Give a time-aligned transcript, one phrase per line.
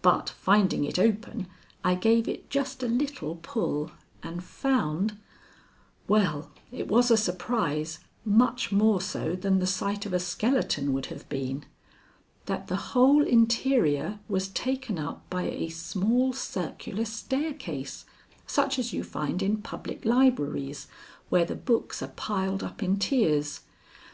[0.00, 1.46] But finding it open,
[1.84, 3.90] I gave it just a little pull
[4.22, 5.18] and found
[6.06, 11.04] well, it was a surprise, much more so than the sight of a skeleton would
[11.12, 11.66] have been
[12.46, 18.06] that the whole interior was taken up by a small circular staircase
[18.46, 20.86] such as you find in public libraries
[21.28, 23.60] where the books are piled up in tiers.